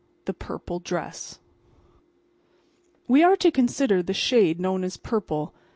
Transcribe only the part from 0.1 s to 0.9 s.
THE PURPLE